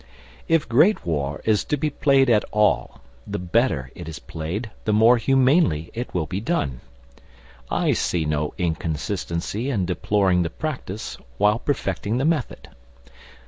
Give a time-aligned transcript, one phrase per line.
[0.47, 4.93] If Great War is to be played at all, the better it is played the
[4.93, 6.81] more humanely it will be done.
[7.69, 12.69] I see no inconsistency in deploring the practice while perfecting the method.